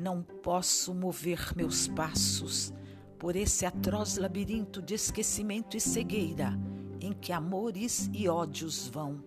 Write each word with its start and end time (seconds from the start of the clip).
Não 0.00 0.22
posso 0.22 0.94
mover 0.94 1.52
meus 1.54 1.86
passos 1.86 2.72
por 3.18 3.36
esse 3.36 3.66
atroz 3.66 4.16
labirinto 4.16 4.80
de 4.80 4.94
esquecimento 4.94 5.76
e 5.76 5.80
cegueira 5.80 6.58
em 7.02 7.12
que 7.12 7.34
amores 7.34 8.08
e 8.10 8.26
ódios 8.26 8.88
vão. 8.88 9.22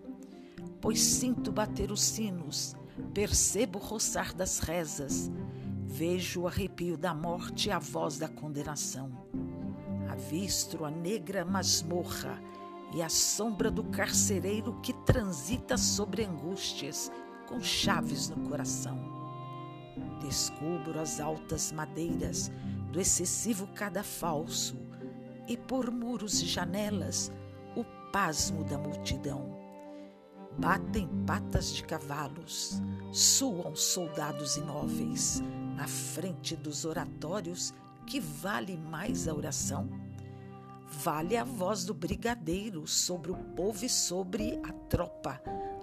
Pois 0.80 1.00
sinto 1.00 1.52
bater 1.52 1.92
os 1.92 2.02
sinos, 2.02 2.74
percebo 3.12 3.78
o 3.78 3.82
roçar 3.82 4.34
das 4.34 4.58
rezas, 4.58 5.30
vejo 5.84 6.40
o 6.40 6.48
arrepio 6.48 6.98
da 6.98 7.14
morte 7.14 7.68
e 7.68 7.70
a 7.70 7.78
voz 7.78 8.18
da 8.18 8.26
condenação. 8.26 9.12
Avisto 10.10 10.84
a 10.84 10.90
negra 10.90 11.44
masmorra 11.44 12.42
e 12.92 13.00
a 13.00 13.08
sombra 13.08 13.70
do 13.70 13.84
carcereiro 13.84 14.80
que 14.82 14.92
transita 15.04 15.76
sobre 15.76 16.24
angústias 16.24 17.12
com 17.46 17.60
chaves 17.60 18.28
no 18.28 18.48
coração. 18.48 19.03
Descubro 20.24 20.98
as 20.98 21.20
altas 21.20 21.70
madeiras 21.70 22.50
do 22.90 22.98
excessivo 22.98 23.66
cadafalso 23.74 24.74
e 25.46 25.54
por 25.54 25.90
muros 25.90 26.40
e 26.40 26.46
janelas 26.46 27.30
o 27.76 27.84
pasmo 28.10 28.64
da 28.64 28.78
multidão. 28.78 29.54
Batem 30.56 31.06
patas 31.26 31.74
de 31.74 31.84
cavalos, 31.84 32.80
suam 33.12 33.76
soldados 33.76 34.56
imóveis 34.56 35.42
na 35.76 35.86
frente 35.86 36.56
dos 36.56 36.86
oratórios 36.86 37.74
que 38.06 38.18
vale 38.18 38.78
mais 38.78 39.28
a 39.28 39.34
oração? 39.34 39.90
Vale 41.02 41.36
a 41.36 41.44
voz 41.44 41.84
do 41.84 41.92
brigadeiro 41.92 42.86
sobre 42.86 43.30
o 43.30 43.36
povo 43.54 43.84
e 43.84 43.90
sobre 43.90 44.58
a 44.62 44.72
tropa, 44.88 45.38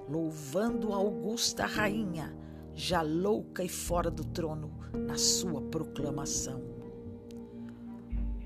louvando 0.10 0.94
a 0.94 0.96
augusta 0.96 1.68
rainha 1.68 2.36
já 2.74 3.02
louca 3.02 3.64
e 3.64 3.70
fora 3.70 4.10
do 4.10 4.24
trono, 4.24 4.72
na 5.08 5.18
sua 5.18 5.62
proclamação. 5.62 6.62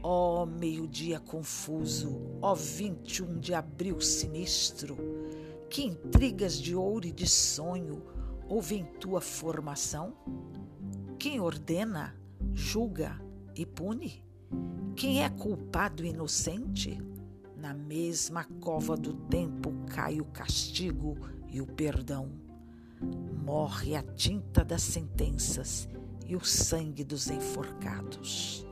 Ó 0.02 0.44
oh, 0.44 0.45
meio-dia 0.45 1.20
confuso, 1.20 2.22
ó 2.42 2.52
oh, 2.52 2.56
21 2.56 3.40
de 3.40 3.54
abril 3.54 4.00
sinistro, 4.00 4.95
que 5.70 5.84
intrigas 5.84 6.59
de 6.59 6.76
ouro 6.76 7.08
e 7.08 7.12
de 7.12 7.28
sonho 7.28 8.04
houve 8.48 8.76
em 8.76 8.86
tua 8.86 9.20
formação? 9.20 10.14
Quem 11.17 11.39
ordena, 11.39 12.16
julga 12.54 13.20
e 13.56 13.66
pune? 13.66 14.23
Quem 14.95 15.23
é 15.23 15.30
culpado 15.30 16.06
e 16.06 16.10
inocente? 16.10 17.02
Na 17.58 17.73
mesma 17.73 18.44
cova 18.62 18.95
do 18.95 19.14
tempo 19.14 19.73
cai 19.88 20.22
o 20.22 20.26
castigo 20.26 21.17
e 21.50 21.60
o 21.60 21.66
perdão 21.66 22.45
morre 23.02 23.96
a 23.96 24.02
tinta 24.02 24.64
das 24.64 24.82
sentenças 24.82 25.88
e 26.28 26.36
o 26.36 26.44
sangue 26.44 27.04
dos 27.04 27.30
enforcados. 27.30 28.66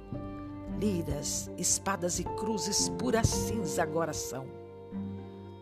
Liras, 0.80 1.50
espadas 1.58 2.20
e 2.20 2.24
cruzes 2.24 2.90
pura 2.98 3.24
cinza 3.24 3.84
agora 3.84 4.14
são. 4.14 4.46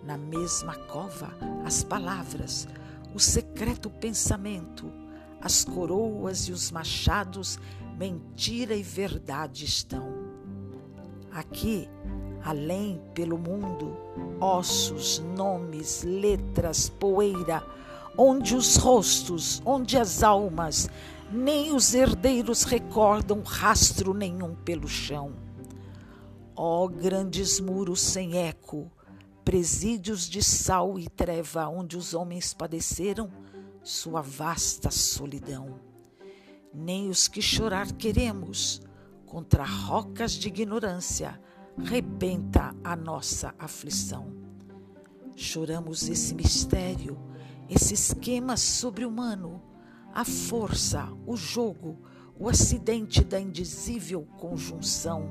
Na 0.04 0.18
mesma 0.18 0.76
cova, 0.76 1.30
as 1.66 1.84
palavras, 1.84 2.68
o 3.14 3.20
secreto 3.20 3.90
pensamento, 3.90 4.92
as 5.42 5.64
coroas 5.64 6.48
e 6.48 6.52
os 6.52 6.72
machados, 6.72 7.60
mentira 7.98 8.76
e 8.76 8.82
verdade 8.82 9.66
estão. 9.66 10.08
Aqui, 11.32 11.88
além 12.44 13.02
pelo 13.14 13.38
mundo, 13.38 13.96
ossos, 14.40 15.20
nomes, 15.20 16.04
letras, 16.04 16.90
poeira, 16.90 17.64
onde 18.18 18.56
os 18.56 18.76
rostos, 18.76 19.62
onde 19.66 19.98
as 19.98 20.24
almas, 20.24 20.90
nem 21.32 21.74
os 21.74 21.94
herdeiros 21.94 22.64
recordam 22.64 23.42
rastro 23.42 24.14
nenhum 24.14 24.54
pelo 24.56 24.88
chão. 24.88 25.34
Ó 26.56 26.84
oh, 26.84 26.90
grandes 26.90 27.60
muros 27.60 28.02
sem 28.02 28.38
eco, 28.38 28.92
presídios 29.46 30.30
de 30.30 30.44
sal 30.44 31.00
e 31.00 31.08
treva, 31.08 31.68
onde 31.68 31.98
os 31.98 32.14
homens 32.14 32.54
padeceram 32.54 33.32
sua 33.82 34.22
vasta 34.22 34.92
solidão. 34.92 35.80
Nem 36.74 37.10
os 37.10 37.28
que 37.28 37.42
chorar 37.42 37.92
queremos, 37.94 38.82
contra 39.26 39.64
rocas 39.64 40.34
de 40.34 40.50
ignorância, 40.50 41.40
rebenta 41.78 42.76
a 42.84 42.96
nossa 42.96 43.56
aflição. 43.58 44.28
Choramos 45.36 46.08
esse 46.10 46.36
mistério 46.36 47.31
esse 47.72 47.94
esquema 47.94 48.58
sobre-humano, 48.58 49.62
a 50.14 50.26
força, 50.26 51.08
o 51.26 51.38
jogo, 51.38 51.98
o 52.38 52.50
acidente 52.50 53.24
da 53.24 53.40
indizível 53.40 54.28
conjunção 54.38 55.30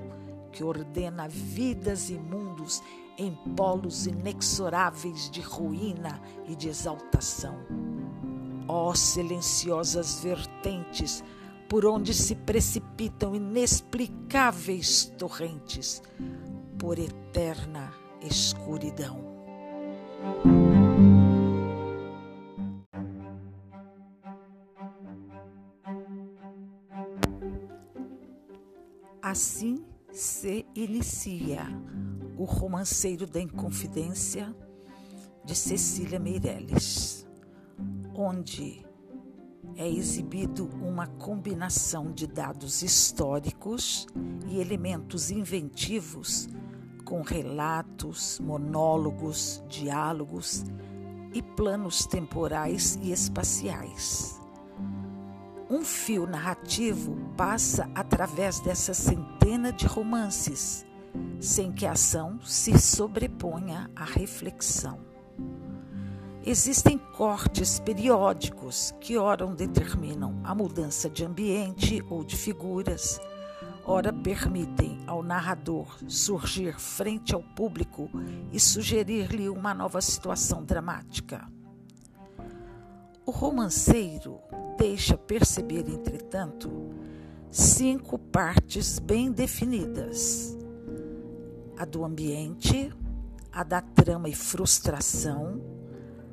que 0.51 0.65
ordena 0.65 1.29
vidas 1.29 2.09
e 2.09 2.15
mundos 2.15 2.83
em 3.19 3.35
polos 3.55 4.07
inexoráveis 4.07 5.31
de 5.31 5.43
ruína 5.43 6.19
e 6.49 6.57
de 6.57 6.71
exaltação. 6.71 7.57
Ó 8.67 8.89
oh, 8.89 8.95
silenciosas 8.95 10.21
vertentes 10.21 11.23
por 11.69 11.85
onde 11.85 12.15
se 12.15 12.35
precipitam 12.35 13.35
inexplicáveis 13.35 15.13
torrentes 15.19 16.03
por 16.79 16.99
eterna 16.99 17.93
escuridão. 18.23 19.29
Assim 29.31 29.85
se 30.13 30.67
inicia 30.75 31.65
o 32.37 32.43
romanceiro 32.43 33.29
da 33.29 33.41
Inconfidência 33.41 34.53
de 35.45 35.55
Cecília 35.55 36.19
Meirelles, 36.19 37.25
onde 38.13 38.85
é 39.77 39.89
exibido 39.89 40.69
uma 40.83 41.07
combinação 41.07 42.11
de 42.11 42.27
dados 42.27 42.83
históricos 42.83 44.05
e 44.49 44.59
elementos 44.59 45.31
inventivos 45.31 46.49
com 47.05 47.23
relatos, 47.23 48.41
monólogos, 48.41 49.63
diálogos 49.69 50.65
e 51.33 51.41
planos 51.41 52.05
temporais 52.05 52.99
e 53.01 53.13
espaciais 53.13 54.40
um 55.71 55.85
fio 55.85 56.27
narrativo 56.27 57.17
passa 57.37 57.89
através 57.95 58.59
dessa 58.59 58.93
centena 58.93 59.73
de 59.73 59.87
romances, 59.87 60.85
sem 61.39 61.71
que 61.71 61.87
a 61.87 61.93
ação 61.93 62.41
se 62.43 62.77
sobreponha 62.77 63.89
à 63.95 64.05
reflexão. 64.05 64.99
Existem 66.45 66.99
cortes 66.99 67.79
periódicos 67.79 68.93
que 69.01 69.17
ora 69.17 69.47
determinam 69.47 70.41
a 70.43 70.55
mudança 70.55 71.09
de 71.09 71.25
ambiente 71.25 72.03
ou 72.11 72.25
de 72.25 72.37
figuras, 72.37 73.21
ora 73.85 74.13
permitem 74.13 74.99
ao 75.07 75.23
narrador 75.23 75.99
surgir 76.09 76.81
frente 76.81 77.33
ao 77.33 77.43
público 77.43 78.11
e 78.51 78.59
sugerir-lhe 78.59 79.49
uma 79.49 79.73
nova 79.73 80.01
situação 80.01 80.65
dramática. 80.65 81.47
O 83.31 83.33
romanceiro 83.33 84.41
deixa 84.77 85.17
perceber, 85.17 85.89
entretanto, 85.89 86.69
cinco 87.49 88.19
partes 88.19 88.99
bem 88.99 89.31
definidas: 89.31 90.59
a 91.79 91.85
do 91.85 92.05
ambiente, 92.05 92.93
a 93.53 93.63
da 93.63 93.81
trama 93.81 94.29
e 94.29 94.35
frustração, 94.35 95.63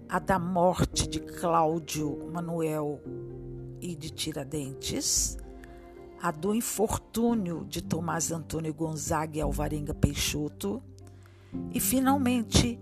a 0.10 0.18
da 0.18 0.39
morte 0.39 1.07
de 1.07 1.19
Cláudio 1.19 2.31
Manuel 2.33 3.00
e 3.80 3.95
de 3.95 4.10
Tiradentes, 4.10 5.38
a 6.19 6.31
do 6.31 6.56
infortúnio 6.56 7.63
de 7.69 7.83
Tomás 7.83 8.31
Antônio 8.31 8.74
Gonzaga 8.74 9.38
e 9.38 9.42
Alvarenga 9.42 9.94
Peixoto, 9.94 10.81
e 11.71 11.80
finalmente 11.80 12.80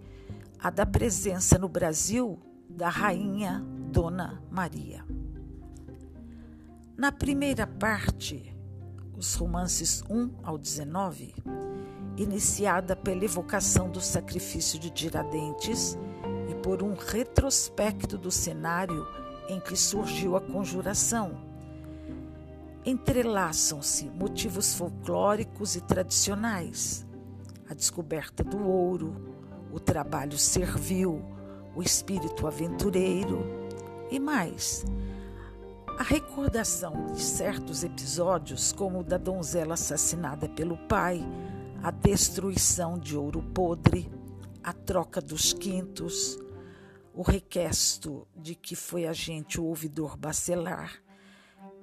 a 0.58 0.70
da 0.70 0.86
presença 0.86 1.60
no 1.60 1.68
Brasil 1.68 2.40
da 2.70 2.88
rainha 2.88 3.75
Dona 3.96 4.44
Maria. 4.52 5.06
Na 6.98 7.14
primeira 7.14 7.66
parte, 7.66 8.54
os 9.18 9.36
romances 9.36 10.04
1 10.10 10.32
ao 10.44 10.58
19, 10.58 11.34
iniciada 12.18 12.94
pela 12.94 13.24
evocação 13.24 13.90
do 13.90 14.02
sacrifício 14.02 14.78
de 14.78 14.90
Tiradentes 14.90 15.98
e 16.52 16.56
por 16.56 16.84
um 16.84 16.94
retrospecto 16.94 18.18
do 18.18 18.30
cenário 18.30 19.08
em 19.48 19.62
que 19.62 19.78
surgiu 19.78 20.36
a 20.36 20.42
conjuração, 20.42 21.38
entrelaçam-se 22.86 24.10
motivos 24.10 24.76
folclóricos 24.76 25.78
e 25.78 25.80
tradicionais, 25.80 27.08
a 27.70 27.74
descoberta 27.74 28.44
do 28.44 28.62
ouro, 28.62 29.16
o 29.72 29.80
trabalho 29.80 30.38
servil, 30.38 31.24
o 31.74 31.82
espírito 31.82 32.46
aventureiro 32.46 33.65
e 34.10 34.20
mais 34.20 34.86
A 35.98 36.04
recordação 36.04 37.08
de 37.14 37.22
certos 37.22 37.84
episódios, 37.84 38.74
como 38.74 39.00
o 39.00 39.04
da 39.04 39.18
donzela 39.18 39.76
assassinada 39.76 40.50
pelo 40.50 40.78
pai, 40.78 41.26
a 41.82 41.90
destruição 41.90 43.00
de 43.00 43.16
ouro 43.16 43.42
podre, 43.42 44.12
a 44.62 44.74
troca 44.74 45.22
dos 45.22 45.54
quintos, 45.54 46.38
o 47.14 47.22
requesto 47.22 48.28
de 48.36 48.56
que 48.56 48.76
foi 48.76 49.06
agente 49.06 49.62
o 49.62 49.64
ouvidor 49.64 50.18
bacelar, 50.18 51.02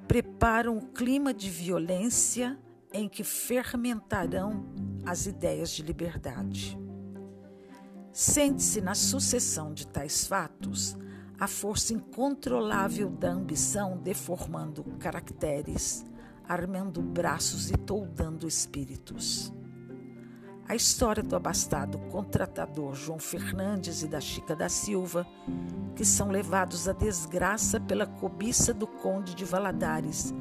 preparam 0.06 0.76
o 0.76 0.88
clima 0.88 1.32
de 1.32 1.48
violência 1.48 2.58
em 2.92 3.08
que 3.08 3.24
fermentarão 3.24 4.66
as 5.06 5.24
ideias 5.26 5.70
de 5.70 5.82
liberdade. 5.82 6.78
Sente-se 8.12 8.82
na 8.82 8.94
sucessão 8.94 9.72
de 9.72 9.86
tais 9.86 10.26
fatos 10.26 10.98
a 11.38 11.46
força 11.46 11.92
incontrolável 11.92 13.10
da 13.10 13.30
ambição 13.30 13.98
deformando 13.98 14.84
caracteres, 14.98 16.04
armando 16.48 17.00
braços 17.02 17.70
e 17.70 17.76
toldando 17.76 18.46
espíritos. 18.46 19.52
A 20.68 20.74
história 20.74 21.22
do 21.22 21.34
abastado 21.34 21.98
contratador 22.10 22.94
João 22.94 23.18
Fernandes 23.18 24.02
e 24.02 24.08
da 24.08 24.20
Chica 24.20 24.54
da 24.54 24.68
Silva, 24.68 25.26
que 25.94 26.04
são 26.04 26.30
levados 26.30 26.88
à 26.88 26.92
desgraça 26.92 27.80
pela 27.80 28.06
cobiça 28.06 28.72
do 28.72 28.86
Conde 28.86 29.34
de 29.34 29.44
Valadares, 29.44 30.32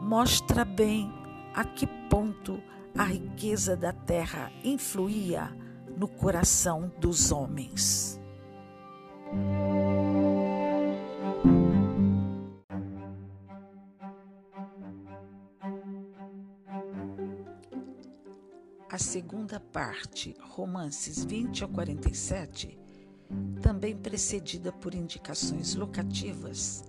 mostra 0.00 0.64
bem 0.64 1.12
a 1.54 1.64
que 1.64 1.86
ponto 2.08 2.60
a 2.96 3.04
riqueza 3.04 3.76
da 3.76 3.92
terra 3.92 4.50
influía 4.64 5.54
no 5.96 6.08
coração 6.08 6.90
dos 6.98 7.30
homens. 7.30 8.19
A 18.92 18.98
segunda 18.98 19.60
parte, 19.60 20.34
romances 20.40 21.24
20 21.24 21.62
a 21.62 21.68
47, 21.68 22.76
também 23.62 23.96
precedida 23.96 24.72
por 24.72 24.94
indicações 24.94 25.76
locativas, 25.76 26.82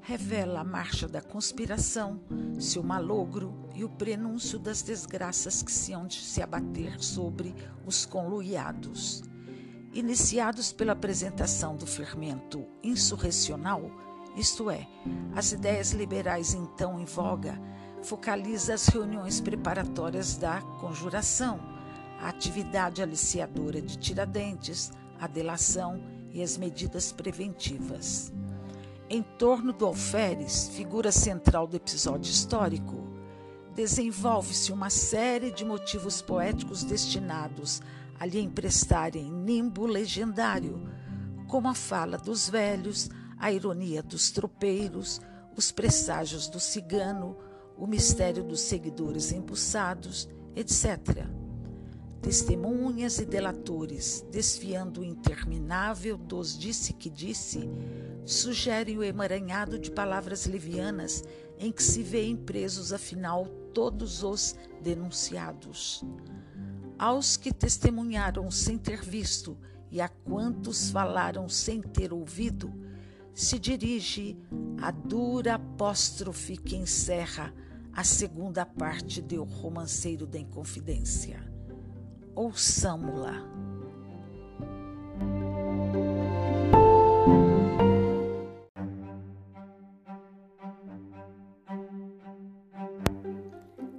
revela 0.00 0.60
a 0.60 0.64
marcha 0.64 1.06
da 1.06 1.22
conspiração, 1.22 2.20
seu 2.58 2.82
malogro 2.82 3.54
e 3.72 3.84
o 3.84 3.88
prenúncio 3.88 4.58
das 4.58 4.82
desgraças 4.82 5.62
que 5.62 5.70
se 5.70 5.92
hão 5.92 6.08
de 6.08 6.20
se 6.20 6.42
abater 6.42 7.00
sobre 7.00 7.54
os 7.86 8.04
conluiados. 8.04 9.22
Iniciados 9.94 10.72
pela 10.72 10.90
apresentação 10.90 11.76
do 11.76 11.86
fermento 11.86 12.66
insurrecional, 12.82 13.88
isto 14.36 14.68
é, 14.68 14.88
as 15.36 15.52
ideias 15.52 15.92
liberais 15.92 16.52
então 16.52 16.98
em 16.98 17.04
voga, 17.04 17.56
focaliza 18.02 18.74
as 18.74 18.88
reuniões 18.88 19.40
preparatórias 19.40 20.36
da 20.36 20.60
conjuração, 20.80 21.60
a 22.20 22.28
atividade 22.28 23.02
aliciadora 23.02 23.80
de 23.80 23.96
Tiradentes, 23.96 24.90
a 25.20 25.28
delação 25.28 26.02
e 26.32 26.42
as 26.42 26.56
medidas 26.56 27.12
preventivas. 27.12 28.32
Em 29.08 29.22
torno 29.22 29.72
do 29.72 29.86
alferes, 29.86 30.70
figura 30.70 31.12
central 31.12 31.68
do 31.68 31.76
episódio 31.76 32.32
histórico, 32.32 33.00
desenvolve-se 33.76 34.72
uma 34.72 34.90
série 34.90 35.52
de 35.52 35.64
motivos 35.64 36.20
poéticos 36.20 36.82
destinados 36.82 37.80
a 37.80 38.03
lhe 38.22 38.40
emprestarem 38.40 39.30
nimbo 39.30 39.86
legendário, 39.86 40.88
como 41.48 41.68
a 41.68 41.74
fala 41.74 42.16
dos 42.16 42.48
velhos, 42.48 43.10
a 43.38 43.52
ironia 43.52 44.02
dos 44.02 44.30
tropeiros, 44.30 45.20
os 45.56 45.70
presságios 45.70 46.48
do 46.48 46.58
cigano, 46.58 47.36
o 47.76 47.86
mistério 47.86 48.42
dos 48.42 48.60
seguidores 48.60 49.32
embuçados, 49.32 50.28
etc. 50.54 51.26
Testemunhas 52.22 53.18
e 53.18 53.26
delatores, 53.26 54.24
desfiando 54.30 55.02
o 55.02 55.04
interminável 55.04 56.16
dos 56.16 56.58
disse 56.58 56.92
que 56.94 57.10
disse, 57.10 57.68
sugerem 58.24 58.96
o 58.96 59.02
emaranhado 59.02 59.78
de 59.78 59.90
palavras 59.90 60.46
levianas 60.46 61.22
em 61.58 61.70
que 61.70 61.82
se 61.82 62.02
vêem 62.02 62.36
presos, 62.36 62.92
afinal, 62.92 63.46
todos 63.74 64.22
os 64.22 64.56
denunciados. 64.80 66.02
Aos 66.98 67.36
que 67.36 67.52
testemunharam 67.52 68.50
sem 68.50 68.78
ter 68.78 69.02
visto 69.02 69.58
e 69.90 70.00
a 70.00 70.08
quantos 70.08 70.90
falaram 70.90 71.48
sem 71.48 71.82
ter 71.82 72.12
ouvido, 72.12 72.72
se 73.34 73.58
dirige 73.58 74.38
a 74.80 74.90
dura 74.90 75.54
apóstrofe 75.54 76.56
que 76.56 76.76
encerra 76.76 77.52
a 77.92 78.04
segunda 78.04 78.64
parte 78.64 79.20
de 79.20 79.38
O 79.38 79.44
Romanceiro 79.44 80.26
da 80.26 80.38
Inconfidência. 80.38 81.40
Ouçamo-la. 82.34 83.42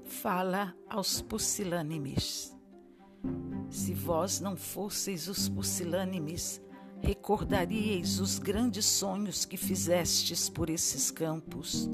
Fala 0.05 0.73
aos 0.89 1.21
pusilânimes. 1.21 2.54
Se 3.75 3.93
vós 3.93 4.39
não 4.39 4.55
fosseis 4.55 5.27
os 5.27 5.49
pusilânimes, 5.49 6.61
recordaríeis 7.01 8.21
os 8.21 8.39
grandes 8.39 8.85
sonhos 8.85 9.43
que 9.43 9.57
fizestes 9.57 10.47
por 10.47 10.69
esses 10.69 11.11
campos, 11.11 11.89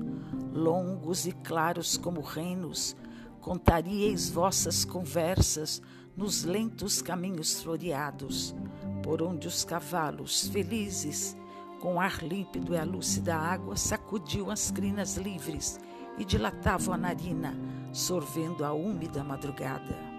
longos 0.53 1.25
e 1.25 1.31
claros 1.31 1.97
como 1.97 2.21
reinos, 2.21 2.95
contaríeis 3.41 4.29
vossas 4.29 4.85
conversas 4.85 5.81
nos 6.15 6.43
lentos 6.43 7.01
caminhos 7.01 7.63
floreados, 7.63 8.53
por 9.01 9.23
onde 9.23 9.47
os 9.47 9.65
cavalos, 9.65 10.49
felizes, 10.49 11.35
com 11.79 11.99
ar 11.99 12.23
límpido 12.23 12.75
e 12.75 12.77
a 12.77 12.83
lúcida 12.83 13.35
água, 13.35 13.75
sacudiam 13.75 14.51
as 14.51 14.69
crinas 14.69 15.17
livres 15.17 15.79
e 16.19 16.23
dilatavam 16.23 16.93
a 16.93 16.97
narina, 16.97 17.59
sorvendo 17.91 18.63
a 18.63 18.71
úmida 18.71 19.23
madrugada. 19.23 20.10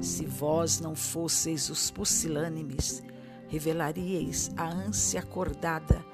Se 0.00 0.26
vós 0.26 0.80
não 0.80 0.94
fosseis 0.94 1.70
os 1.70 1.90
pusilânimes, 1.90 3.02
revelaríeis 3.48 4.50
a 4.56 4.68
ânsia 4.68 5.20
acordada 5.20 6.04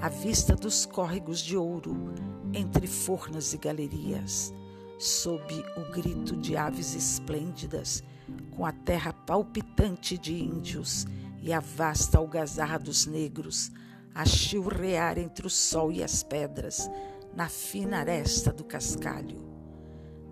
à 0.00 0.08
vista 0.08 0.56
dos 0.56 0.84
córregos 0.84 1.40
de 1.40 1.56
ouro 1.56 2.12
entre 2.52 2.86
fornas 2.86 3.52
e 3.52 3.58
galerias, 3.58 4.52
sob 4.98 5.42
o 5.76 5.92
grito 5.92 6.36
de 6.36 6.56
aves 6.56 6.94
esplêndidas, 6.94 8.02
com 8.50 8.66
a 8.66 8.72
terra 8.72 9.12
palpitante 9.12 10.18
de 10.18 10.34
índios 10.34 11.06
e 11.40 11.52
a 11.52 11.60
vasta 11.60 12.18
algazarra 12.18 12.78
dos 12.78 13.06
negros 13.06 13.70
a 14.14 14.24
chilrear 14.24 15.16
entre 15.16 15.46
o 15.46 15.50
sol 15.50 15.92
e 15.92 16.02
as 16.02 16.24
pedras, 16.24 16.90
na 17.34 17.48
fina 17.48 17.98
aresta 17.98 18.52
do 18.52 18.64
cascalho. 18.64 19.38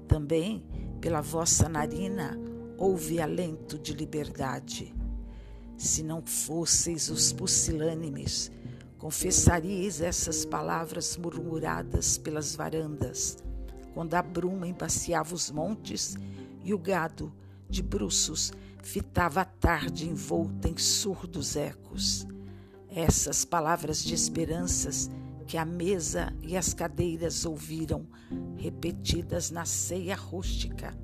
Também, 0.09 0.65
pela 1.01 1.21
vossa 1.21 1.69
narina, 1.69 2.37
houve 2.79 3.21
alento 3.21 3.79
de 3.79 3.93
liberdade. 3.93 4.95
Se 5.77 6.03
não 6.03 6.23
fosseis 6.25 7.11
os 7.11 7.33
pusilânimes, 7.33 8.51
confessaríeis 8.99 10.01
essas 10.01 10.45
palavras 10.45 11.17
murmuradas 11.17 12.19
pelas 12.19 12.55
varandas, 12.55 13.39
quando 13.95 14.15
a 14.15 14.23
bruma 14.23 14.67
embaciava 14.67 15.35
os 15.35 15.51
montes 15.51 16.17
e 16.65 16.73
o 16.73 16.79
gado, 16.79 17.33
de 17.69 17.83
bruços, 17.83 18.53
fitava 18.83 19.41
a 19.41 19.45
tarde 19.45 20.09
envolta 20.09 20.69
em 20.69 20.77
surdos 20.77 21.57
ecos. 21.57 22.27
Essas 22.89 23.45
palavras 23.45 24.03
de 24.03 24.15
esperanças 24.15 25.11
que 25.47 25.57
a 25.57 25.65
mesa 25.65 26.33
e 26.43 26.57
as 26.57 26.75
cadeiras 26.75 27.45
ouviram, 27.45 28.07
repetidas 28.57 29.51
na 29.51 29.65
ceia 29.65 30.17
rústica, 30.17 30.97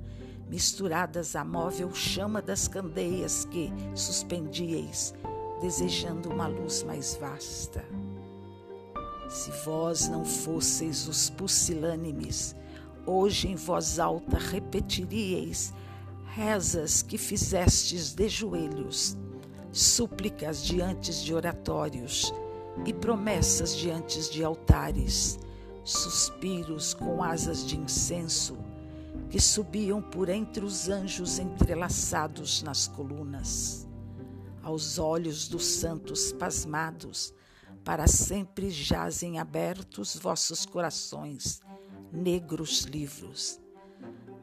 misturadas 0.53 1.35
à 1.35 1.43
móvel 1.43 1.91
chama 1.95 2.39
das 2.39 2.67
candeias 2.67 3.43
que 3.43 3.73
suspendieis, 3.95 5.11
desejando 5.59 6.29
uma 6.29 6.45
luz 6.45 6.83
mais 6.83 7.15
vasta. 7.15 7.83
Se 9.27 9.49
vós 9.65 10.07
não 10.07 10.23
fosseis 10.23 11.07
os 11.07 11.27
pusilânimes, 11.27 12.55
hoje 13.03 13.47
em 13.47 13.55
voz 13.55 13.97
alta 13.97 14.37
repetiríeis 14.37 15.73
rezas 16.35 17.01
que 17.01 17.17
fizestes 17.17 18.13
de 18.13 18.29
joelhos, 18.29 19.17
súplicas 19.71 20.63
diante 20.63 21.11
de 21.23 21.33
oratórios 21.33 22.31
e 22.85 22.93
promessas 22.93 23.75
diante 23.75 24.29
de 24.29 24.43
altares, 24.43 25.39
suspiros 25.83 26.93
com 26.93 27.23
asas 27.23 27.65
de 27.65 27.75
incenso 27.75 28.55
que 29.33 29.41
subiam 29.41 29.99
por 29.99 30.29
entre 30.29 30.63
os 30.63 30.89
anjos 30.89 31.39
entrelaçados 31.39 32.61
nas 32.61 32.87
colunas. 32.87 33.87
Aos 34.61 34.99
olhos 34.99 35.47
dos 35.47 35.65
santos 35.65 36.31
pasmados, 36.31 37.33
para 37.83 38.05
sempre 38.05 38.69
jazem 38.69 39.39
abertos 39.39 40.15
vossos 40.15 40.67
corações, 40.67 41.61
negros 42.11 42.81
livros. 42.81 43.59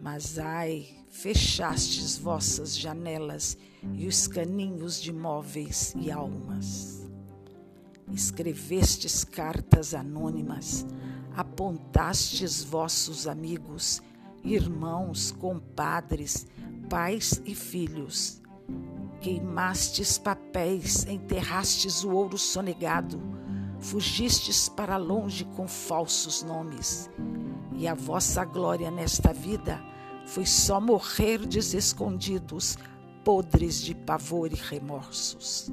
Mas 0.00 0.40
ai, 0.40 0.88
fechastes 1.08 2.18
vossas 2.18 2.76
janelas 2.76 3.56
e 3.94 4.08
os 4.08 4.26
caninhos 4.26 5.00
de 5.00 5.12
móveis 5.12 5.94
e 6.00 6.10
almas. 6.10 7.08
Escrevestes 8.12 9.22
cartas 9.22 9.94
anônimas, 9.94 10.84
apontastes 11.36 12.64
vossos 12.64 13.28
amigos, 13.28 14.02
irmãos, 14.44 15.30
compadres, 15.32 16.46
pais 16.88 17.40
e 17.44 17.54
filhos. 17.54 18.40
Queimastes 19.20 20.18
papéis, 20.18 21.04
enterrastes 21.04 22.04
o 22.04 22.10
ouro 22.10 22.38
sonegado, 22.38 23.20
fugistes 23.78 24.68
para 24.68 24.96
longe 24.96 25.44
com 25.56 25.68
falsos 25.68 26.42
nomes. 26.42 27.10
E 27.76 27.86
a 27.86 27.94
vossa 27.94 28.44
glória 28.44 28.90
nesta 28.90 29.32
vida 29.32 29.80
foi 30.26 30.46
só 30.46 30.80
morrer 30.80 31.46
desescondidos, 31.46 32.78
podres 33.24 33.80
de 33.80 33.94
pavor 33.94 34.52
e 34.52 34.56
remorsos. 34.56 35.70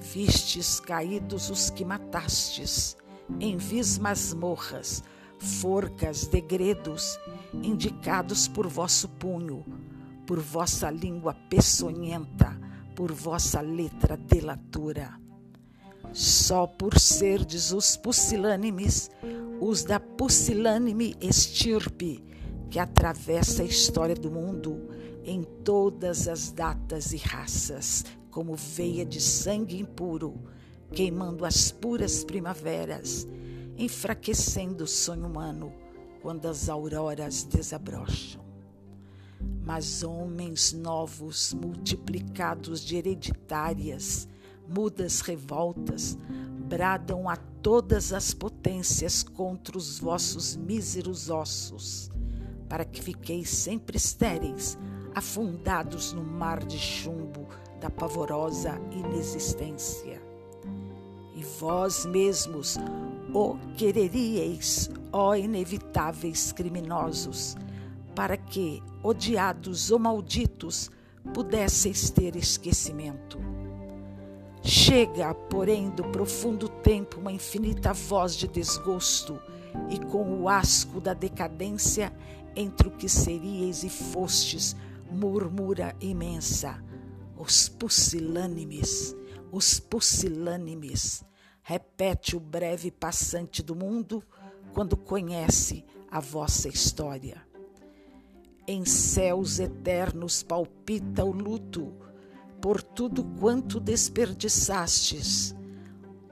Vistes 0.00 0.78
caídos 0.80 1.50
os 1.50 1.68
que 1.70 1.84
matastes, 1.84 2.96
em 3.40 3.56
vis 3.56 3.98
masmorras, 3.98 5.02
forcas, 5.38 6.26
degredos, 6.26 7.18
indicados 7.62 8.48
por 8.48 8.66
vosso 8.66 9.08
punho, 9.08 9.64
por 10.26 10.40
vossa 10.40 10.90
língua 10.90 11.34
peçonhenta, 11.48 12.58
por 12.94 13.12
vossa 13.12 13.60
letra 13.60 14.16
delatora. 14.16 15.20
Só 16.12 16.66
por 16.66 16.98
serdes 16.98 17.72
os 17.72 17.96
pusilânimes, 17.96 19.10
os 19.60 19.84
da 19.84 20.00
pusilânime 20.00 21.16
estirpe, 21.20 22.24
que 22.70 22.78
atravessa 22.78 23.62
a 23.62 23.66
história 23.66 24.14
do 24.14 24.30
mundo 24.30 24.88
em 25.24 25.42
todas 25.64 26.28
as 26.28 26.52
datas 26.52 27.12
e 27.12 27.16
raças, 27.16 28.04
como 28.30 28.54
veia 28.54 29.04
de 29.04 29.20
sangue 29.20 29.78
impuro, 29.78 30.34
queimando 30.92 31.44
as 31.44 31.72
puras 31.72 32.24
primaveras, 32.24 33.26
enfraquecendo 33.78 34.84
o 34.84 34.86
sonho 34.86 35.26
humano 35.26 35.72
quando 36.22 36.46
as 36.46 36.68
auroras 36.68 37.44
desabrocham. 37.44 38.44
Mas 39.64 40.02
homens 40.02 40.72
novos, 40.72 41.52
multiplicados 41.54 42.80
de 42.80 42.96
hereditárias, 42.96 44.28
mudas 44.68 45.20
revoltas, 45.20 46.16
bradam 46.66 47.28
a 47.28 47.36
todas 47.36 48.12
as 48.12 48.32
potências 48.32 49.22
contra 49.22 49.76
os 49.76 49.98
vossos 49.98 50.56
míseros 50.56 51.30
ossos, 51.30 52.10
para 52.68 52.84
que 52.84 53.02
fiqueis 53.02 53.48
sempre 53.50 53.96
estéreis, 53.96 54.78
afundados 55.14 56.12
no 56.12 56.24
mar 56.24 56.64
de 56.64 56.78
chumbo 56.78 57.48
da 57.80 57.90
pavorosa 57.90 58.80
inexistência. 58.90 60.20
E 61.34 61.44
vós 61.58 62.06
mesmos 62.06 62.76
o 63.38 63.58
quereríeis, 63.76 64.88
ó 65.12 65.34
inevitáveis 65.34 66.52
criminosos, 66.52 67.54
para 68.14 68.34
que, 68.34 68.82
odiados 69.02 69.90
ou 69.90 69.98
malditos, 69.98 70.90
pudesseis 71.34 72.08
ter 72.08 72.34
esquecimento. 72.34 73.38
Chega, 74.62 75.34
porém, 75.34 75.90
do 75.90 76.04
profundo 76.04 76.66
tempo 76.66 77.20
uma 77.20 77.30
infinita 77.30 77.92
voz 77.92 78.36
de 78.36 78.48
desgosto, 78.48 79.38
e 79.90 79.98
com 79.98 80.40
o 80.40 80.48
asco 80.48 80.98
da 80.98 81.12
decadência 81.12 82.10
entre 82.56 82.88
o 82.88 82.92
que 82.92 83.06
seríeis 83.06 83.84
e 83.84 83.90
fostes, 83.90 84.74
murmura 85.10 85.94
imensa: 86.00 86.82
os 87.36 87.68
pusilânimes, 87.68 89.14
os 89.52 89.78
pusilânimes. 89.78 91.22
Repete 91.68 92.36
o 92.36 92.38
breve 92.38 92.92
passante 92.92 93.60
do 93.60 93.74
mundo 93.74 94.22
quando 94.72 94.96
conhece 94.96 95.84
a 96.08 96.20
vossa 96.20 96.68
história. 96.68 97.44
Em 98.68 98.84
céus 98.84 99.58
eternos 99.58 100.44
palpita 100.44 101.24
o 101.24 101.32
luto 101.32 101.92
por 102.62 102.80
tudo 102.80 103.24
quanto 103.40 103.80
desperdiçastes. 103.80 105.56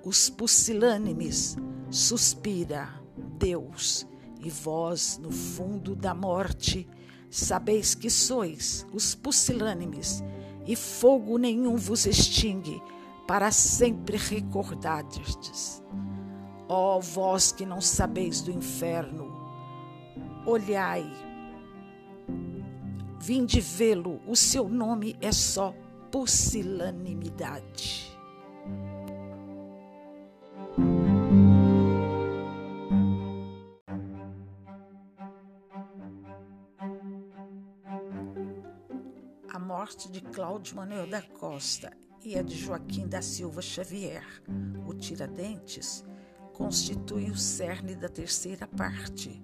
Os 0.05 0.31
pusilânimes 0.31 1.57
suspira, 1.91 2.89
Deus, 3.37 4.07
e 4.39 4.49
vós, 4.49 5.19
no 5.19 5.33
fundo 5.33 5.97
da 5.97 6.15
morte, 6.15 6.89
sabeis 7.29 7.93
que 7.93 8.09
sois 8.09 8.87
os 8.93 9.17
pusilânimes, 9.17 10.23
e 10.65 10.77
fogo 10.77 11.39
nenhum 11.39 11.75
vos 11.75 12.07
extingue, 12.07 12.81
para 13.27 13.51
sempre 13.51 14.17
recordardes. 14.17 15.83
Ó 16.69 17.01
vós 17.01 17.53
que 17.53 17.67
não 17.67 17.81
sabeis 17.81 18.43
do 18.43 18.51
inferno, 18.51 19.33
olhai, 20.47 21.05
vinde 23.21 23.61
vê-lo, 23.61 24.21
o 24.27 24.37
seu 24.37 24.69
nome 24.69 25.17
é 25.21 25.33
só 25.33 25.75
pusilanimidade. 26.11 28.13
A 39.53 39.59
morte 39.59 40.11
de 40.11 40.21
Cláudio 40.21 40.77
Manuel 40.77 41.07
da 41.07 41.23
Costa 41.23 42.04
e 42.25 42.39
a 42.39 42.43
de 42.43 42.57
Joaquim 42.57 43.07
da 43.07 43.21
Silva 43.21 43.61
Xavier, 43.61 44.25
o 44.87 44.95
Tiradentes, 44.95 46.03
constitui 46.55 47.31
o 47.31 47.37
cerne 47.37 47.95
da 47.95 48.09
terceira 48.09 48.67
parte, 48.67 49.43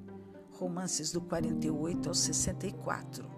romances 0.52 1.12
do 1.12 1.20
48 1.20 2.08
ao 2.08 2.14
64. 2.14 3.30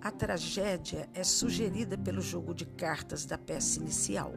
A 0.00 0.10
tragédia 0.10 1.06
é 1.12 1.22
sugerida 1.22 1.98
pelo 1.98 2.22
jogo 2.22 2.54
de 2.54 2.64
cartas 2.64 3.26
da 3.26 3.36
peça 3.36 3.78
inicial. 3.78 4.32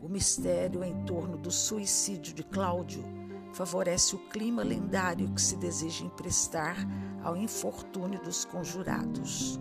O 0.00 0.08
mistério 0.08 0.82
em 0.82 1.04
torno 1.04 1.36
do 1.36 1.50
suicídio 1.50 2.32
de 2.32 2.42
Cláudio 2.42 3.04
favorece 3.52 4.14
o 4.14 4.28
clima 4.30 4.62
lendário 4.62 5.34
que 5.34 5.42
se 5.42 5.56
deseja 5.56 6.04
emprestar 6.04 6.76
ao 7.22 7.36
infortúnio 7.36 8.22
dos 8.22 8.46
conjurados. 8.46 9.58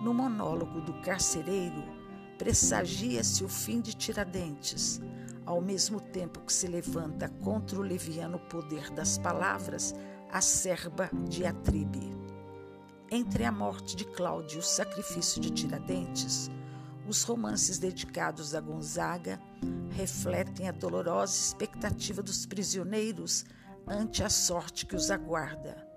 No 0.00 0.14
monólogo 0.14 0.80
do 0.80 1.00
carcereiro, 1.00 1.97
pressagia-se 2.38 3.42
o 3.42 3.48
fim 3.48 3.80
de 3.80 3.94
Tiradentes, 3.94 5.00
ao 5.44 5.60
mesmo 5.60 6.00
tempo 6.00 6.40
que 6.40 6.52
se 6.52 6.68
levanta 6.68 7.28
contra 7.28 7.78
o 7.78 7.82
leviano 7.82 8.38
poder 8.38 8.90
das 8.90 9.18
palavras 9.18 9.94
a 10.30 10.40
serba 10.40 11.10
Diatribe. 11.28 12.16
Entre 13.10 13.44
a 13.44 13.50
morte 13.50 13.96
de 13.96 14.04
Cláudio 14.04 14.56
e 14.56 14.60
o 14.60 14.62
sacrifício 14.62 15.40
de 15.40 15.50
Tiradentes, 15.50 16.50
os 17.08 17.22
romances 17.22 17.78
dedicados 17.78 18.54
a 18.54 18.60
Gonzaga 18.60 19.40
refletem 19.90 20.68
a 20.68 20.72
dolorosa 20.72 21.32
expectativa 21.32 22.22
dos 22.22 22.44
prisioneiros 22.46 23.46
ante 23.86 24.22
a 24.22 24.28
sorte 24.28 24.84
que 24.84 24.94
os 24.94 25.10
aguarda. 25.10 25.88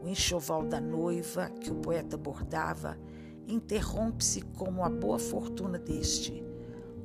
O 0.00 0.08
enxoval 0.08 0.64
da 0.64 0.80
noiva, 0.80 1.50
que 1.60 1.70
o 1.70 1.74
poeta 1.74 2.16
bordava, 2.16 2.96
interrompe-se 3.48 4.42
como 4.56 4.84
a 4.84 4.88
boa 4.88 5.18
fortuna 5.18 5.78
deste. 5.78 6.44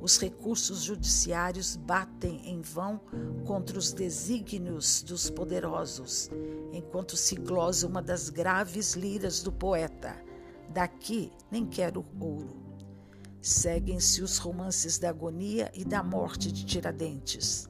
Os 0.00 0.16
recursos 0.18 0.82
judiciários 0.82 1.76
batem 1.76 2.48
em 2.48 2.60
vão 2.62 3.00
contra 3.44 3.78
os 3.78 3.92
desígnios 3.92 5.02
dos 5.02 5.28
poderosos, 5.28 6.30
enquanto 6.72 7.16
se 7.16 7.34
glosa 7.34 7.86
uma 7.86 8.00
das 8.00 8.30
graves 8.30 8.94
liras 8.94 9.42
do 9.42 9.50
poeta: 9.50 10.16
Daqui 10.70 11.32
nem 11.50 11.66
quero 11.66 12.06
ouro. 12.20 12.56
Seguem-se 13.40 14.22
os 14.22 14.38
romances 14.38 14.98
da 14.98 15.10
agonia 15.10 15.70
e 15.74 15.84
da 15.84 16.02
morte 16.02 16.52
de 16.52 16.64
Tiradentes. 16.64 17.67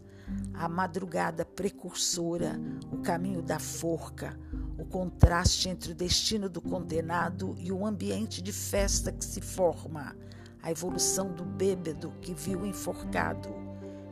A 0.55 0.69
madrugada 0.69 1.45
precursora, 1.45 2.61
o 2.93 2.99
caminho 2.99 3.43
da 3.43 3.59
forca, 3.59 4.39
o 4.79 4.85
contraste 4.85 5.69
entre 5.69 5.93
o 5.93 5.95
destino 5.95 6.49
do 6.49 6.61
condenado 6.61 7.55
e 7.59 7.73
o 7.73 7.87
ambiente 7.87 8.43
de 8.43 8.53
festa 8.53 9.13
que 9.13 9.25
se 9.25 9.41
forma 9.41 10.17
a 10.63 10.71
evolução 10.71 11.33
do 11.33 11.45
bêbado 11.45 12.13
que 12.21 12.35
viu 12.35 12.67
enforcado 12.67 13.49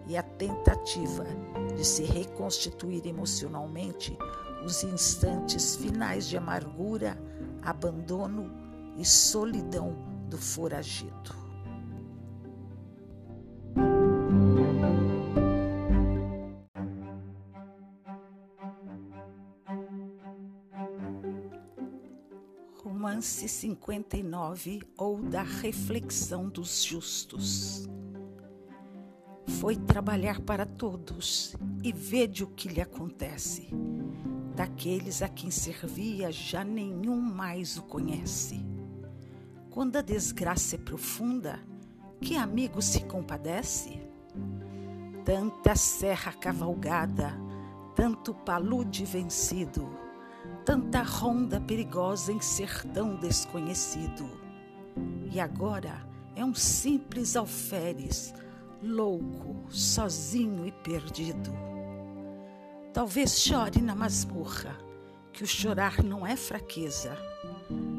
e 0.07 0.17
a 0.17 0.23
tentativa 0.23 1.25
de 1.77 1.85
se 1.85 2.05
reconstituir 2.05 3.07
emocionalmente 3.07 4.17
os 4.65 4.83
instantes 4.85 5.77
finais 5.77 6.27
de 6.27 6.37
amargura, 6.37 7.19
abandono 7.63 8.51
e 8.97 9.05
solidão 9.05 9.97
do 10.29 10.39
foragido. 10.39 11.46
Romance 23.27 23.49
59 23.49 24.83
ou 24.97 25.21
da 25.21 25.43
Reflexão 25.43 26.49
dos 26.49 26.85
Justos. 26.85 27.89
Foi 29.59 29.75
trabalhar 29.75 30.41
para 30.41 30.65
todos 30.65 31.57
e 31.83 31.93
vede 31.93 32.45
o 32.45 32.47
que 32.47 32.69
lhe 32.69 32.81
acontece. 32.81 33.69
Daqueles 34.55 35.23
a 35.23 35.29
quem 35.29 35.51
servia, 35.51 36.31
já 36.31 36.63
nenhum 36.63 37.21
mais 37.21 37.77
o 37.77 37.83
conhece. 37.83 38.65
Quando 39.71 39.97
a 39.97 40.03
desgraça 40.03 40.77
é 40.77 40.79
profunda, 40.79 41.59
que 42.21 42.37
amigo 42.37 42.81
se 42.81 43.01
compadece? 43.07 44.01
Tanta 45.25 45.75
serra 45.75 46.33
cavalgada, 46.33 47.37
tanto 47.97 48.33
palude 48.33 49.05
vencido 49.05 50.06
tanta 50.67 51.01
ronda 51.01 51.61
perigosa 51.61 52.33
em 52.33 52.41
sertão 52.41 53.15
desconhecido. 53.15 54.29
E 55.33 55.39
agora 55.39 56.05
é 56.35 56.45
um 56.45 56.57
simples 56.57 57.37
alferes, 57.37 58.35
louco, 58.83 59.65
sozinho 59.71 60.67
e 60.67 60.73
perdido. 60.73 61.53
Talvez 62.93 63.39
chore 63.39 63.81
na 63.81 63.95
masmorra, 63.95 64.77
que 65.33 65.45
o 65.45 65.47
chorar 65.47 66.03
não 66.03 66.27
é 66.27 66.35
fraqueza. 66.35 67.17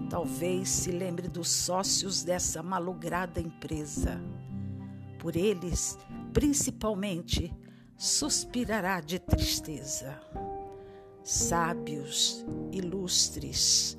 Talvez 0.10 0.68
se 0.68 0.92
lembre 0.92 1.30
dos 1.30 1.50
sócios 1.50 2.22
dessa 2.22 2.62
malograda 2.62 3.40
empresa. 3.40 4.20
Por 5.20 5.38
eles, 5.38 5.98
principalmente, 6.34 7.56
suspirará 7.96 9.00
de 9.00 9.20
tristeza 9.20 10.20
sábios, 11.29 12.46
ilustres, 12.72 13.98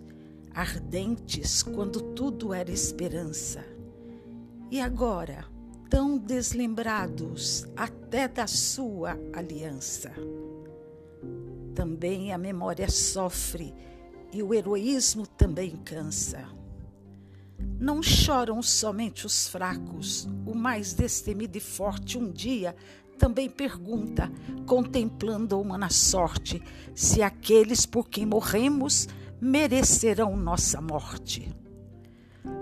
ardentes 0.50 1.62
quando 1.62 2.00
tudo 2.14 2.54
era 2.54 2.70
esperança. 2.70 3.62
E 4.70 4.80
agora, 4.80 5.44
tão 5.90 6.16
deslembrados 6.16 7.66
até 7.76 8.26
da 8.28 8.46
sua 8.46 9.18
aliança. 9.30 10.10
Também 11.74 12.32
a 12.32 12.38
memória 12.38 12.88
sofre 12.88 13.74
e 14.32 14.42
o 14.42 14.54
heroísmo 14.54 15.26
também 15.26 15.76
cansa. 15.84 16.48
Não 17.78 18.02
choram 18.02 18.62
somente 18.62 19.26
os 19.26 19.46
fracos, 19.46 20.26
o 20.46 20.54
mais 20.54 20.94
destemido 20.94 21.58
e 21.58 21.60
forte 21.60 22.16
um 22.16 22.30
dia 22.32 22.74
também 23.18 23.50
pergunta, 23.50 24.30
contemplando 24.64 25.56
a 25.56 25.58
humana 25.58 25.90
sorte, 25.90 26.62
se 26.94 27.22
aqueles 27.22 27.84
por 27.84 28.08
quem 28.08 28.24
morremos 28.24 29.08
merecerão 29.40 30.36
nossa 30.36 30.80
morte. 30.80 31.52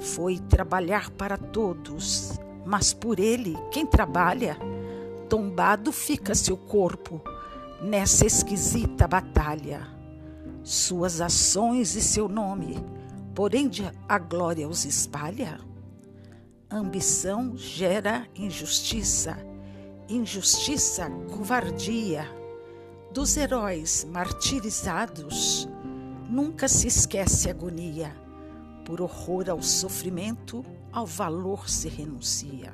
Foi 0.01 0.39
trabalhar 0.39 1.11
para 1.11 1.37
todos, 1.37 2.41
mas 2.65 2.93
por 2.93 3.21
ele, 3.21 3.57
quem 3.71 3.87
trabalha, 3.87 4.59
tombado 5.29 5.93
fica 5.93 6.35
seu 6.35 6.57
corpo 6.57 7.23
nessa 7.81 8.27
esquisita 8.27 9.07
batalha. 9.07 9.87
Suas 10.65 11.21
ações 11.21 11.95
e 11.95 12.03
seu 12.03 12.29
nome, 12.29 12.83
porém 13.35 13.71
a 14.09 14.19
glória 14.19 14.67
os 14.67 14.85
espalha. 14.85 15.61
Ambição 16.69 17.57
gera 17.57 18.27
injustiça 18.35 19.37
injustiça, 20.09 21.11
covardia 21.35 22.29
dos 23.13 23.37
heróis 23.37 24.05
martirizados, 24.05 25.69
nunca 26.29 26.69
se 26.69 26.87
esquece 26.87 27.49
a 27.49 27.53
agonia. 27.53 28.15
Por 28.85 29.01
horror 29.01 29.51
ao 29.51 29.63
sofrimento, 29.63 30.65
ao 30.93 31.07
valor 31.07 31.69
se 31.69 31.89
renuncia. 31.89 32.73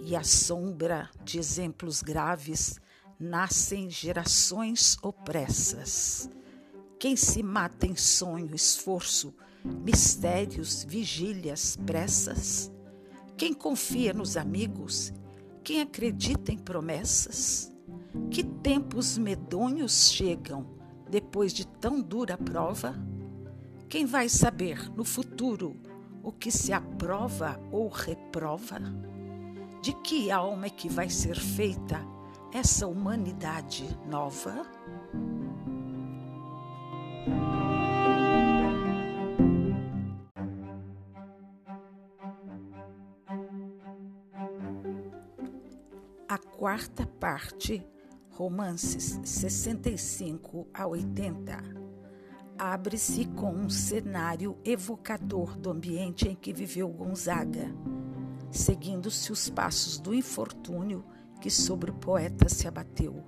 E 0.00 0.16
à 0.16 0.24
sombra 0.24 1.10
de 1.22 1.38
exemplos 1.38 2.00
graves 2.00 2.80
nascem 3.20 3.90
gerações 3.90 4.96
opressas. 5.02 6.30
Quem 6.98 7.16
se 7.16 7.42
mata 7.42 7.86
em 7.86 7.94
sonho, 7.94 8.54
esforço, 8.54 9.34
mistérios, 9.64 10.84
vigílias, 10.84 11.76
pressas, 11.84 12.70
quem 13.38 13.54
confia 13.54 14.12
nos 14.12 14.36
amigos, 14.36 15.12
quem 15.62 15.80
acredita 15.80 16.50
em 16.50 16.58
promessas? 16.58 17.72
Que 18.32 18.42
tempos 18.42 19.16
medonhos 19.16 20.10
chegam 20.10 20.66
depois 21.08 21.52
de 21.52 21.64
tão 21.64 22.00
dura 22.00 22.36
prova? 22.36 22.96
Quem 23.88 24.04
vai 24.04 24.28
saber 24.28 24.90
no 24.90 25.04
futuro 25.04 25.76
o 26.20 26.32
que 26.32 26.50
se 26.50 26.72
aprova 26.72 27.60
ou 27.70 27.86
reprova? 27.86 28.80
De 29.80 29.92
que 30.02 30.32
alma 30.32 30.66
é 30.66 30.70
que 30.70 30.88
vai 30.88 31.08
ser 31.08 31.38
feita 31.38 32.04
essa 32.52 32.88
humanidade 32.88 33.86
nova? 34.10 34.66
Quarta 46.78 47.04
parte, 47.04 47.84
romances 48.30 49.18
65 49.24 50.68
a 50.72 50.86
80, 50.86 51.60
abre-se 52.56 53.24
com 53.24 53.50
um 53.50 53.68
cenário 53.68 54.56
evocador 54.64 55.58
do 55.58 55.70
ambiente 55.70 56.28
em 56.28 56.36
que 56.36 56.52
viveu 56.52 56.88
Gonzaga, 56.88 57.74
seguindo-se 58.52 59.32
os 59.32 59.50
passos 59.50 59.98
do 59.98 60.14
infortúnio 60.14 61.04
que 61.40 61.50
sobre 61.50 61.90
o 61.90 61.94
poeta 61.94 62.48
se 62.48 62.68
abateu. 62.68 63.24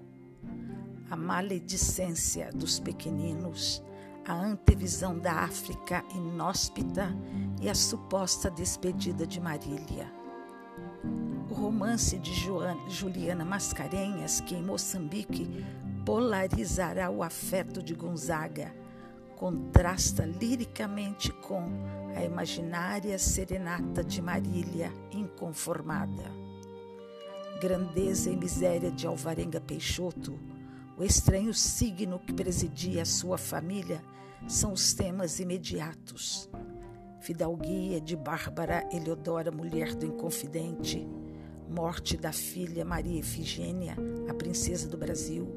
A 1.10 1.16
maledicência 1.16 2.50
dos 2.54 2.78
pequeninos, 2.78 3.82
a 4.24 4.32
antevisão 4.32 5.18
da 5.18 5.40
África 5.40 6.04
inóspita 6.14 7.12
e 7.60 7.68
a 7.68 7.74
suposta 7.74 8.48
despedida 8.48 9.26
de 9.26 9.40
Marília 9.40 10.19
romance 11.60 12.18
de 12.18 12.32
Juliana 12.88 13.44
Mascarenhas, 13.44 14.40
que 14.40 14.54
em 14.54 14.62
Moçambique 14.62 15.46
polarizará 16.06 17.10
o 17.10 17.22
afeto 17.22 17.82
de 17.82 17.92
Gonzaga, 17.94 18.74
contrasta 19.36 20.24
liricamente 20.24 21.30
com 21.30 21.62
a 22.16 22.24
imaginária 22.24 23.18
serenata 23.18 24.02
de 24.02 24.22
Marília, 24.22 24.90
inconformada. 25.12 26.24
Grandeza 27.60 28.30
e 28.30 28.36
miséria 28.36 28.90
de 28.90 29.06
Alvarenga 29.06 29.60
Peixoto, 29.60 30.38
o 30.96 31.04
estranho 31.04 31.52
signo 31.52 32.18
que 32.18 32.32
presidia 32.32 33.02
a 33.02 33.06
sua 33.06 33.36
família 33.36 34.02
são 34.48 34.72
os 34.72 34.94
temas 34.94 35.38
imediatos. 35.38 36.48
Fidalguia 37.20 38.00
de 38.00 38.16
Bárbara 38.16 38.88
Eleodora, 38.90 39.50
mulher 39.50 39.94
do 39.94 40.06
Inconfidente, 40.06 41.06
morte 41.70 42.16
da 42.16 42.32
filha 42.32 42.84
Maria 42.84 43.20
Efigênia, 43.20 43.96
a 44.28 44.34
princesa 44.34 44.88
do 44.88 44.98
Brasil, 44.98 45.48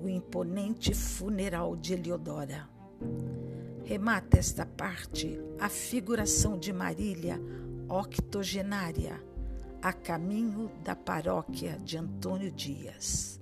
o 0.00 0.08
imponente 0.08 0.94
funeral 0.94 1.74
de 1.74 1.94
Eliodora. 1.94 2.68
Remata 3.84 4.38
esta 4.38 4.64
parte 4.64 5.38
a 5.58 5.68
figuração 5.68 6.56
de 6.56 6.72
Marília 6.72 7.40
octogenária, 7.88 9.20
a 9.82 9.92
caminho 9.92 10.70
da 10.84 10.94
paróquia 10.94 11.76
de 11.84 11.98
Antônio 11.98 12.52
Dias. 12.52 13.40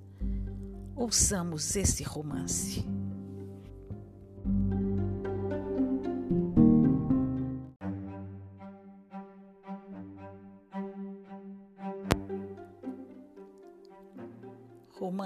Ouçamos 0.95 1.75
esse 1.75 2.03
romance. 2.03 2.83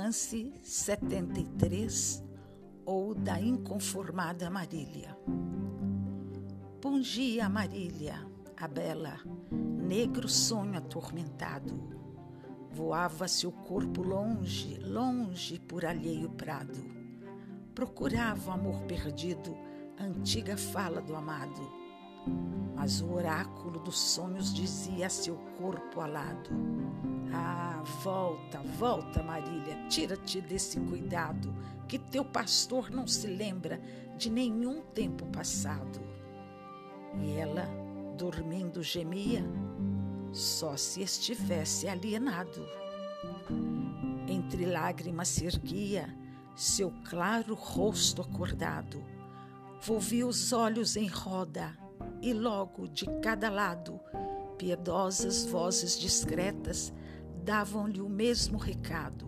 Romance 0.06 0.54
73 0.62 2.24
ou 2.86 3.16
da 3.16 3.42
inconformada 3.42 4.52
Marília. 4.52 5.18
Pungia 6.80 7.50
Marília, 7.50 8.24
a 8.56 8.68
bela, 8.68 9.18
negro 9.52 10.30
sonho 10.30 10.78
atormentado. 10.78 11.74
Voava 12.70 13.28
seu 13.28 13.52
corpo 13.52 14.04
longe, 14.04 14.78
longe 14.78 15.58
por 15.60 15.84
alheio 15.84 16.30
prado. 16.30 16.86
Procurava 17.74 18.52
o 18.52 18.54
amor 18.54 18.84
perdido, 18.84 19.58
antiga 20.00 20.56
fala 20.56 21.02
do 21.02 21.16
amado. 21.16 21.85
Mas 22.76 23.02
o 23.02 23.14
oráculo 23.14 23.80
dos 23.80 23.98
sonhos 23.98 24.54
dizia 24.54 25.08
a 25.08 25.10
seu 25.10 25.36
corpo 25.58 26.02
alado: 26.02 26.52
Ah, 27.34 27.82
volta, 28.04 28.62
volta, 28.78 29.24
Marília, 29.24 29.88
tira-te 29.90 30.40
desse 30.40 30.80
cuidado, 30.82 31.52
que 31.88 31.98
teu 31.98 32.24
pastor 32.24 32.92
não 32.92 33.08
se 33.08 33.26
lembra 33.26 33.82
de 34.18 34.30
nenhum 34.30 34.82
tempo 34.82 35.26
passado. 35.28 36.00
E 37.24 37.32
ela, 37.32 37.68
dormindo, 38.18 38.84
gemia, 38.84 39.44
só 40.32 40.78
se 40.78 41.02
estivesse 41.02 41.88
alienado. 41.88 42.68
Entre 44.28 44.66
lágrimas 44.66 45.30
se 45.30 45.46
erguia 45.46 46.16
seu 46.56 46.94
claro 47.10 47.54
rosto 47.54 48.22
acordado, 48.22 49.04
volvia 49.82 50.28
os 50.28 50.54
olhos 50.54 50.96
em 50.96 51.08
roda 51.08 51.76
e 52.22 52.34
logo 52.34 52.88
de 52.88 53.06
cada 53.22 53.50
lado 53.50 54.00
piedosas 54.58 55.46
vozes 55.46 56.00
discretas 56.00 56.94
davam-lhe 57.44 58.02
o 58.02 58.10
mesmo 58.10 58.58
recado. 58.58 59.28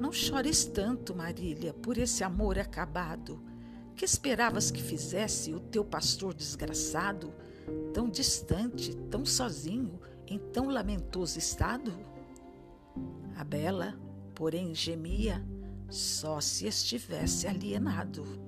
Não 0.00 0.12
chores 0.12 0.64
tanto, 0.64 1.14
Marília, 1.14 1.74
por 1.74 1.98
esse 1.98 2.22
amor 2.22 2.58
acabado. 2.58 3.42
Que 3.96 4.04
esperavas 4.04 4.70
que 4.70 4.80
fizesse 4.80 5.52
o 5.52 5.58
teu 5.58 5.84
pastor 5.84 6.32
desgraçado, 6.32 7.34
tão 7.92 8.08
distante, 8.08 8.94
tão 9.10 9.24
sozinho, 9.24 10.00
em 10.26 10.38
tão 10.38 10.68
lamentoso 10.68 11.36
estado? 11.36 11.92
A 13.36 13.42
bela, 13.42 13.98
porém, 14.36 14.72
gemia, 14.72 15.44
só 15.90 16.40
se 16.40 16.66
estivesse 16.66 17.48
alienado. 17.48 18.47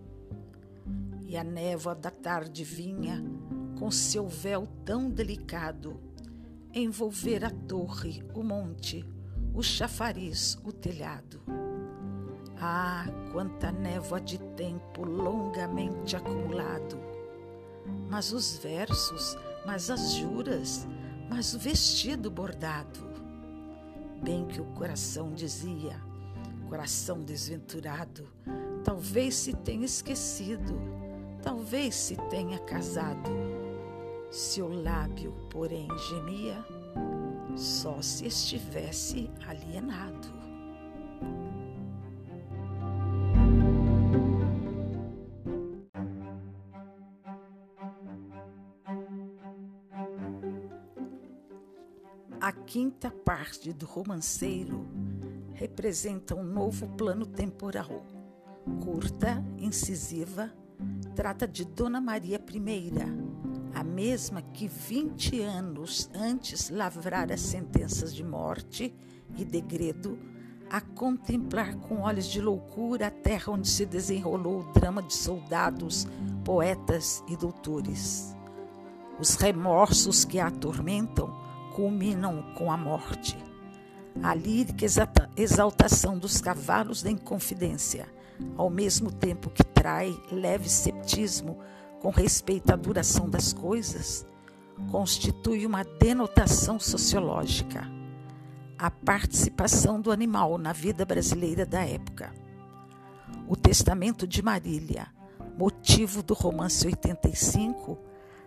E 1.30 1.36
a 1.36 1.44
névoa 1.44 1.94
da 1.94 2.10
tarde 2.10 2.64
vinha, 2.64 3.22
com 3.78 3.88
seu 3.88 4.26
véu 4.26 4.66
tão 4.84 5.08
delicado, 5.08 6.00
envolver 6.74 7.44
a 7.44 7.50
torre, 7.50 8.20
o 8.34 8.42
monte, 8.42 9.08
o 9.54 9.62
chafariz, 9.62 10.58
o 10.64 10.72
telhado. 10.72 11.40
Ah, 12.60 13.04
quanta 13.30 13.70
névoa 13.70 14.20
de 14.20 14.38
tempo 14.56 15.04
longamente 15.04 16.16
acumulado! 16.16 16.98
Mas 18.08 18.32
os 18.32 18.58
versos, 18.58 19.38
mas 19.64 19.88
as 19.88 20.14
juras, 20.14 20.84
mas 21.28 21.54
o 21.54 21.60
vestido 21.60 22.28
bordado. 22.28 23.08
Bem 24.20 24.48
que 24.48 24.60
o 24.60 24.66
coração 24.72 25.32
dizia, 25.32 25.96
coração 26.68 27.20
desventurado, 27.20 28.26
talvez 28.82 29.36
se 29.36 29.52
tenha 29.52 29.84
esquecido, 29.84 30.74
talvez 31.42 31.94
se 31.94 32.16
tenha 32.28 32.58
casado. 32.60 33.30
Seu 34.30 34.68
lábio, 34.68 35.32
porém, 35.50 35.88
gemia, 36.08 36.64
só 37.56 38.00
se 38.00 38.26
estivesse 38.26 39.30
alienado. 39.46 40.40
A 52.40 52.52
quinta 52.52 53.10
parte 53.10 53.72
do 53.72 53.84
romanceiro 53.84 54.86
representa 55.54 56.34
um 56.34 56.42
novo 56.42 56.88
plano 56.96 57.26
temporal. 57.26 58.04
Curta, 58.82 59.44
incisiva, 59.58 60.52
trata 61.14 61.46
de 61.46 61.64
Dona 61.64 62.00
Maria 62.00 62.40
I, 62.52 62.92
a 63.74 63.84
mesma 63.84 64.42
que 64.42 64.66
20 64.66 65.40
anos 65.40 66.10
antes 66.14 66.70
lavrara 66.70 67.36
sentenças 67.36 68.14
de 68.14 68.24
morte 68.24 68.94
e 69.36 69.44
degredo 69.44 70.18
a 70.70 70.80
contemplar 70.80 71.74
com 71.76 72.02
olhos 72.02 72.26
de 72.26 72.40
loucura 72.40 73.08
a 73.08 73.10
terra 73.10 73.52
onde 73.52 73.68
se 73.68 73.84
desenrolou 73.84 74.60
o 74.60 74.72
drama 74.72 75.02
de 75.02 75.12
soldados, 75.12 76.06
poetas 76.44 77.24
e 77.26 77.36
doutores. 77.36 78.36
Os 79.18 79.34
remorsos 79.34 80.24
que 80.24 80.38
a 80.38 80.46
atormentam 80.46 81.36
culminam 81.74 82.54
com 82.56 82.70
a 82.70 82.76
morte. 82.76 83.36
A 84.22 84.34
lírica 84.34 84.86
exaltação 85.36 86.18
dos 86.18 86.40
cavalos 86.40 87.02
da 87.02 87.10
Inconfidência, 87.10 88.06
ao 88.56 88.70
mesmo 88.70 89.10
tempo 89.10 89.50
que 89.50 89.64
trai 89.64 90.18
leve 90.30 90.68
ceptismo 90.68 91.58
com 92.00 92.10
respeito 92.10 92.70
à 92.72 92.76
duração 92.76 93.28
das 93.28 93.52
coisas, 93.52 94.26
constitui 94.90 95.66
uma 95.66 95.84
denotação 95.84 96.80
sociológica, 96.80 97.86
a 98.78 98.90
participação 98.90 100.00
do 100.00 100.10
animal 100.10 100.56
na 100.56 100.72
vida 100.72 101.04
brasileira 101.04 101.66
da 101.66 101.84
época. 101.84 102.32
O 103.46 103.54
Testamento 103.56 104.26
de 104.26 104.42
Marília, 104.42 105.08
motivo 105.58 106.22
do 106.22 106.34
romance 106.34 106.86
85, 106.86 107.98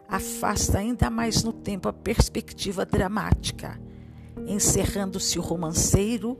afasta 0.07 0.79
ainda 0.79 1.09
mais 1.09 1.43
no 1.43 1.53
tempo 1.53 1.87
a 1.87 1.93
perspectiva 1.93 2.85
dramática, 2.85 3.79
encerrando-se 4.47 5.37
o 5.37 5.41
romanceiro 5.41 6.37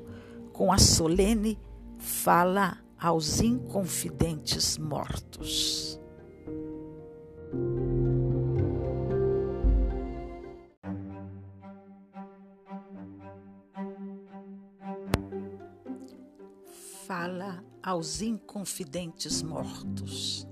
com 0.51 0.71
a 0.71 0.77
solene 0.77 1.59
fala 1.97 2.77
aos 3.03 3.41
inconfidentes 3.41 4.77
mortos. 4.77 5.99
Fala 17.05 17.61
aos 17.83 18.21
inconfidentes 18.21 19.43
mortos 19.43 20.47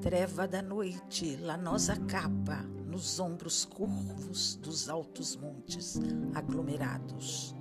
treva 0.00 0.46
da 0.46 0.62
noite, 0.62 1.34
lanosa 1.38 1.96
capa 1.96 2.62
nos 2.86 3.18
ombros 3.18 3.64
curvos 3.64 4.54
dos 4.62 4.88
altos 4.88 5.34
montes 5.34 5.98
aglomerados. 6.32 7.56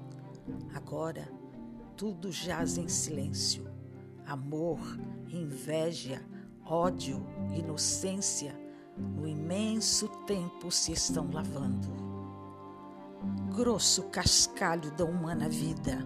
Agora 0.75 1.27
tudo 1.97 2.31
jaz 2.31 2.77
em 2.77 2.87
silêncio. 2.87 3.67
Amor, 4.25 4.79
inveja, 5.29 6.21
ódio, 6.63 7.25
inocência, 7.55 8.55
no 8.95 9.27
imenso 9.27 10.07
tempo 10.25 10.69
se 10.69 10.91
estão 10.91 11.29
lavando. 11.31 11.87
Grosso 13.55 14.03
cascalho 14.03 14.91
da 14.91 15.05
humana 15.05 15.49
vida, 15.49 15.97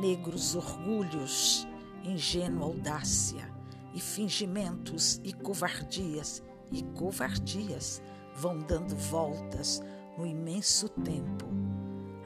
negros 0.00 0.54
orgulhos, 0.54 1.66
ingênua 2.04 2.66
audácia, 2.66 3.52
e 3.92 4.00
fingimentos 4.00 5.20
e 5.24 5.32
covardias 5.32 6.42
e 6.70 6.82
covardias 6.82 8.02
vão 8.34 8.58
dando 8.58 8.94
voltas 8.94 9.82
no 10.18 10.26
imenso 10.26 10.88
tempo. 10.88 11.75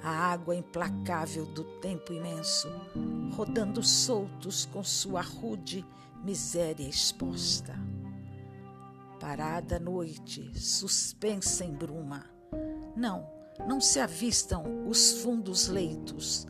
A 0.03 0.11
água 0.11 0.57
implacável 0.57 1.45
do 1.47 1.65
tempo 1.81 2.13
imenso, 2.13 2.69
rodando 3.35 3.83
soltos 3.83 4.65
com 4.67 4.83
sua 4.83 5.21
rude 5.21 5.85
miséria 6.25 6.89
exposta. 6.89 7.75
Parada 9.19 9.77
a 9.77 9.81
noite, 9.81 10.51
suspensa 10.59 11.65
em 11.65 11.75
bruma. 11.75 12.25
Não, 12.97 13.29
não 13.69 13.81
se 13.81 14.01
avistam 14.01 14.89
os 14.89 15.23
fundos 15.23 15.69
leitos, 15.69 16.47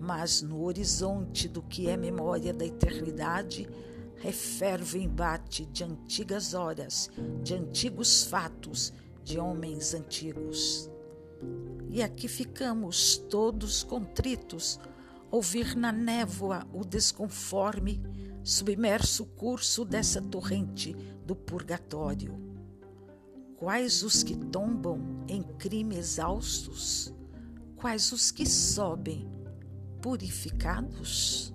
mas 0.00 0.40
no 0.40 0.64
horizonte 0.64 1.48
do 1.48 1.62
que 1.62 1.88
é 1.88 1.96
memória 1.96 2.54
da 2.54 2.64
eternidade, 2.64 3.68
referve 4.16 4.98
o 4.98 5.02
embate 5.02 5.66
de 5.66 5.84
antigas 5.84 6.54
horas, 6.54 7.10
de 7.42 7.54
antigos 7.54 8.24
fatos, 8.24 8.92
de 9.22 9.38
homens 9.38 9.92
antigos. 9.92 10.90
E 11.88 12.02
aqui 12.02 12.28
ficamos 12.28 13.16
todos 13.16 13.82
contritos, 13.82 14.78
ouvir 15.30 15.74
na 15.76 15.92
névoa 15.92 16.66
o 16.72 16.84
desconforme, 16.84 18.02
submerso 18.42 19.24
curso 19.26 19.84
dessa 19.84 20.20
torrente 20.20 20.94
do 21.24 21.34
purgatório. 21.34 22.34
Quais 23.56 24.02
os 24.02 24.22
que 24.22 24.36
tombam 24.36 25.24
em 25.26 25.42
crime 25.42 25.96
exaustos? 25.96 27.12
Quais 27.76 28.12
os 28.12 28.30
que 28.30 28.46
sobem 28.46 29.28
purificados? 30.02 31.54